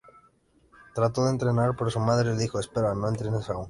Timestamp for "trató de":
0.95-1.29